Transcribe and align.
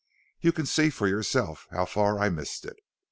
You 0.39 0.51
can 0.51 0.65
see 0.65 0.89
for 0.89 1.07
yourself 1.07 1.67
how 1.69 1.85
far 1.85 2.17
I 2.17 2.29
missed 2.29 2.65
it. 2.65 2.77